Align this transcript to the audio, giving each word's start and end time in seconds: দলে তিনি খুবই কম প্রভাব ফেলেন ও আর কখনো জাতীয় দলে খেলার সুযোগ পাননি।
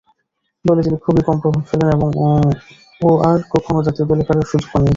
দলে 0.65 0.81
তিনি 0.81 0.97
খুবই 0.97 1.21
কম 1.21 1.37
প্রভাব 1.41 1.63
ফেলেন 1.69 1.89
ও 3.01 3.09
আর 3.29 3.39
কখনো 3.53 3.79
জাতীয় 3.85 4.05
দলে 4.09 4.23
খেলার 4.27 4.47
সুযোগ 4.51 4.67
পাননি। 4.71 4.89